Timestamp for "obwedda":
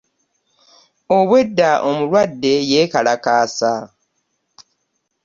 1.17-1.69